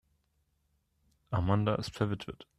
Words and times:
Amanda 1.31 1.75
ist 1.75 1.93
verwitwet. 1.93 2.47